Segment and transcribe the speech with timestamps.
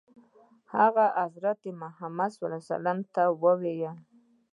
[0.75, 3.95] هغه حضرت محمد صلی الله علیه وسلم ته وویل.